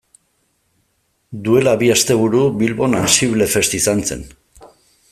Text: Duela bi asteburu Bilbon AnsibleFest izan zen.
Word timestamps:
Duela 1.49 1.75
bi 1.83 1.91
asteburu 1.97 2.43
Bilbon 2.63 2.99
AnsibleFest 3.03 3.79
izan 3.83 4.07
zen. 4.13 4.27